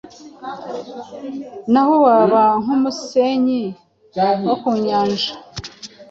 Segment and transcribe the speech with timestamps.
[1.71, 3.63] naho waba nk’umusenyi
[4.47, 5.31] wo ku nyanja,